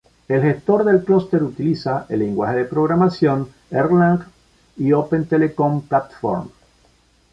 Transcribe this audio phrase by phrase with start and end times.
[0.27, 4.21] El gestor de clúster utiliza el lenguaje de programación Erlang
[4.77, 6.49] y Open Telecom Platform.